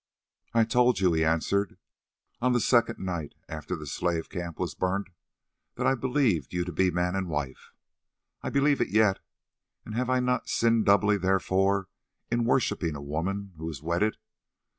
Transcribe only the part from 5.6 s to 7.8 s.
that I believed you to be man and wife.